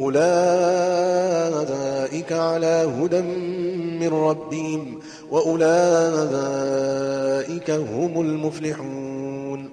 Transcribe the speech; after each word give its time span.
أولئك 0.00 0.26
على 2.32 2.92
هدى 3.00 3.20
من 4.00 4.08
ربهم 4.08 5.00
وأولئك 5.30 5.70
هم 7.70 8.20
المفلحون. 8.20 9.70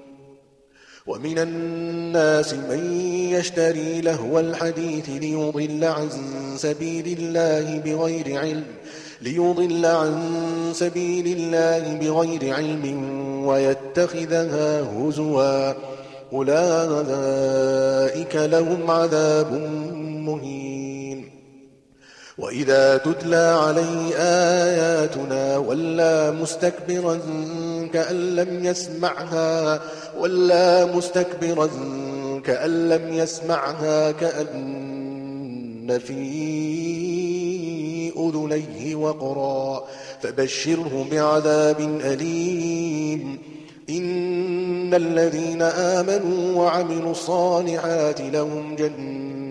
ومن 1.08 1.40
الناس 1.40 2.54
من 2.54 3.02
يشتري 3.32 4.02
لهو 4.02 4.40
الحديث 4.40 5.10
ليضل 5.10 5.84
عن 5.84 6.10
سبيل 6.58 7.18
الله 7.20 7.80
بغير 7.80 8.40
علم 8.40 8.64
ليضل 9.22 9.86
عن 9.86 10.34
سبيل 10.74 11.38
الله 11.38 11.94
بغير 11.94 12.54
علم 12.54 13.06
ويتخذها 13.46 14.82
هزوا. 14.82 15.74
أولئك 16.34 18.36
لهم 18.36 18.92
عذاب 18.92 19.54
مهين 20.26 21.30
وإذا 22.38 22.98
تتلى 22.98 23.60
عليه 23.62 24.16
آياتنا 24.16 25.58
ولا 25.58 26.32
مستكبرا 26.32 27.20
كأن 27.94 28.36
لم 28.36 28.66
يسمعها 28.66 29.82
ولا 30.20 30.86
مستكبرا 30.86 31.70
كأن 32.46 32.90
لم 32.90 33.14
يسمعها 33.14 34.12
كأن 34.12 36.00
في 36.00 36.24
أذنيه 38.18 38.96
وقرا. 38.96 39.84
فبشره 40.22 41.06
بعذاب 41.12 42.00
أليم. 42.06 43.40
إن 43.90 44.94
الذين 44.94 45.62
آمنوا 45.62 46.64
وعملوا 46.64 47.12
الصالحات 47.12 48.22
لهم 48.22 48.76
جنات 48.76 49.33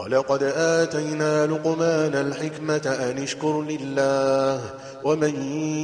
ولقد 0.00 0.42
آتينا 0.56 1.46
لقمان 1.46 2.14
الحكمة 2.14 2.96
أن 3.10 3.22
اشكر 3.22 3.62
لله 3.62 4.60
ومن 5.04 5.42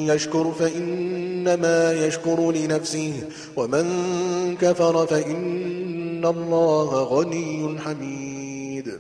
يشكر 0.09 0.53
فإنما 0.59 1.93
يشكر 1.93 2.53
لنفسه 2.53 3.13
ومن 3.57 3.87
كفر 4.61 5.07
فإن 5.07 6.27
الله 6.27 7.03
غني 7.03 7.79
حميد. 7.79 8.99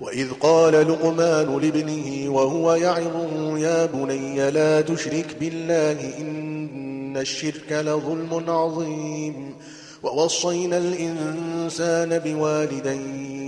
وإذ 0.00 0.32
قال 0.40 0.72
لقمان 0.72 1.58
لابنه 1.58 2.32
وهو 2.34 2.74
يعظه 2.74 3.58
يا 3.58 3.86
بني 3.86 4.50
لا 4.50 4.80
تشرك 4.80 5.36
بالله 5.40 6.18
إن 6.18 7.16
الشرك 7.16 7.72
لظلم 7.72 8.50
عظيم. 8.50 9.54
ووصينا 10.02 10.78
الإنسان 10.78 12.18
بوالديه 12.18 13.47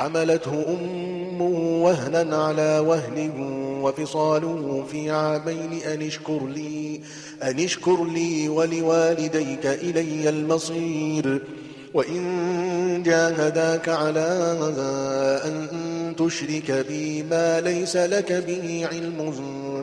حملته 0.00 0.64
أمه 0.68 1.82
وهنا 1.84 2.36
على 2.36 2.78
وهن 2.78 3.30
وفصاله 3.82 4.84
في 4.90 5.10
عامين 5.10 5.72
أن 5.92 6.02
اشكر 6.02 6.46
لي 6.46 7.00
أن 7.42 7.58
اشكر 7.58 8.04
لي 8.04 8.48
ولوالديك 8.48 9.66
إلي 9.66 10.28
المصير. 10.28 11.42
وإن 11.94 13.02
جاهداك 13.02 13.88
على 13.88 14.56
أن 15.44 15.66
تشرك 16.18 16.86
بي 16.88 17.22
ما 17.22 17.60
ليس 17.60 17.96
لك 17.96 18.32
به 18.32 18.88
علم 18.92 19.34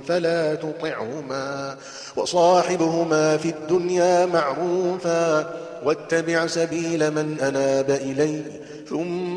فلا 0.07 0.55
تطعهما 0.55 1.77
وصاحبهما 2.15 3.37
في 3.37 3.49
الدنيا 3.49 4.25
معروفا 4.25 5.53
واتبع 5.83 6.47
سبيل 6.47 7.11
من 7.11 7.37
أناب 7.41 7.89
إلي. 7.89 8.41
ثم 8.89 9.36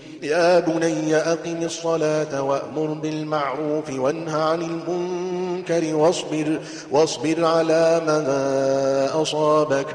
يا 0.21 0.59
بني 0.59 1.15
أقم 1.15 1.63
الصلاة 1.63 2.41
وأمر 2.41 2.93
بالمعروف 2.93 3.89
وانه 3.89 4.37
عن 4.37 4.61
المنكر 4.61 5.95
واصبر, 5.95 6.59
واصبر 6.91 7.45
على 7.45 8.01
ما 8.07 9.21
أصابك. 9.21 9.87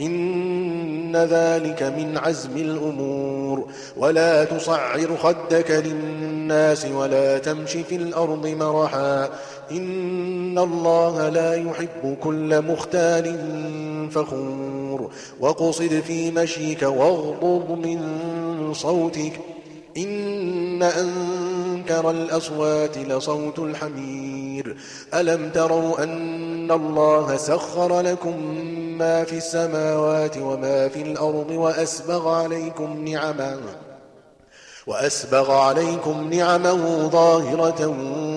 إن 0.00 1.16
ذلك 1.16 1.82
من 1.82 2.18
عزم 2.18 2.56
الأمور. 2.56 3.68
ولا 3.96 4.44
تصعر 4.44 5.16
خدك 5.16 5.70
للناس 5.70 6.86
ولا 6.86 7.38
تمش 7.38 7.70
في 7.70 7.96
الأرض 7.96 8.46
مرحا. 8.46 9.28
إن 9.70 10.58
الله 10.58 11.28
لا 11.28 11.54
يحب 11.54 12.16
كل 12.22 12.62
مختال 12.62 13.36
فخور. 14.10 15.10
وقصد 15.40 16.02
في 16.06 16.30
مشيك 16.30 16.82
واغضض 16.82 17.70
من 17.70 18.00
صوتك. 18.74 19.57
إن 19.96 20.82
أنكر 20.82 22.10
الأصوات 22.10 22.98
لصوت 22.98 23.58
الحمير. 23.58 24.76
ألم 25.14 25.50
تروا 25.50 26.02
أن 26.02 26.70
الله 26.70 27.36
سخر 27.36 28.00
لكم 28.00 28.64
ما 28.98 29.24
في 29.24 29.36
السماوات 29.36 30.36
وما 30.38 30.88
في 30.88 31.02
الأرض 31.02 31.50
وأسبغ 31.50 32.28
عليكم 32.28 33.04
نعمه 33.08 33.60
وأسبغ 34.86 35.50
عليكم 35.50 36.32
نعمه 36.32 37.08
ظاهرة 37.08 37.96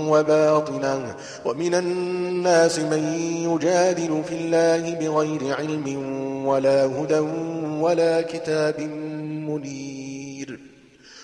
وباطنة. 0.09 1.15
ومن 1.45 1.75
الناس 1.75 2.79
من 2.79 3.13
يجادل 3.51 4.23
في 4.29 4.35
الله 4.35 4.93
بغير 4.93 5.55
علم 5.55 5.85
ولا 6.45 6.85
هدى 6.85 7.19
ولا 7.81 8.21
كتاب 8.21 8.89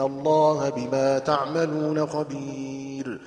الله 0.00 0.68
بما 0.68 1.18
تعملون 1.18 2.06
خبير. 2.06 3.20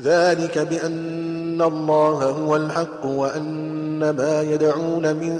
ذلك 0.00 0.58
بأن 0.58 1.62
الله 1.62 2.24
هو 2.24 2.56
الحق 2.56 3.06
وأن 3.06 4.10
ما 4.10 4.42
يدعون 4.42 5.16
من 5.16 5.38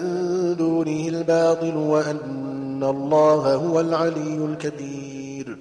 دونه 0.59 1.09
الباطل 1.09 1.77
وأن 1.77 2.85
الله 2.85 3.55
هو 3.55 3.81
العلي 3.81 4.45
الكبير. 4.45 5.59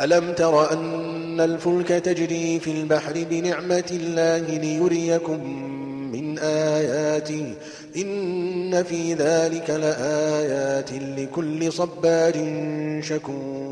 ألم 0.00 0.32
تر 0.32 0.72
أن 0.72 1.40
الفلك 1.40 1.88
تجري 1.88 2.60
في 2.60 2.70
البحر 2.70 3.26
بنعمة 3.30 3.90
الله 3.90 4.58
ليريكم 4.58 5.46
من 6.12 6.38
آياته؟ 6.38 7.54
إن 7.96 8.82
في 8.82 9.14
ذلك 9.14 9.70
لآيات 9.70 10.90
لكل 10.92 11.72
صبار 11.72 12.32
شكور. 13.00 13.71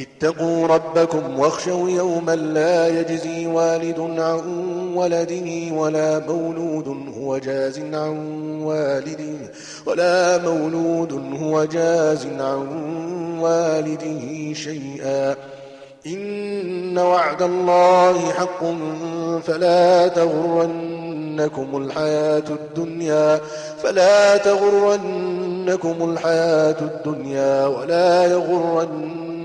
اتقوا 0.00 0.66
ربكم 0.66 1.38
واخشوا 1.38 1.90
يوما 1.90 2.36
لا 2.36 2.88
يجزي 3.00 3.46
والد 3.46 4.00
عن 4.00 4.40
ولده 4.96 5.74
ولا 5.74 6.18
مولود 6.18 6.96
هو 7.18 7.38
جاز 7.38 7.78
عن 7.78 8.16
والده 8.62 9.50
ولا 9.86 10.38
مولود 10.38 11.12
هو 11.42 11.64
جاز 11.64 12.26
عن 12.26 12.68
والده 13.40 14.54
شيئا. 14.54 15.36
إن 16.06 16.98
وعد 16.98 17.42
الله 17.42 18.32
حق 18.32 18.64
فلا 19.46 20.08
تغرنكم 20.08 21.76
الحياة 21.76 22.44
الدنيا 22.50 23.40
فلا 23.82 24.36
تغرنكم 24.36 26.10
الحياة 26.10 26.76
الدنيا 26.80 27.66
ولا 27.66 28.24
يغرنكم 28.24 29.33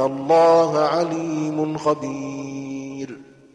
إن 0.00 0.06
الله 0.06 0.78
عليم 0.78 1.78
خبير 1.78 2.59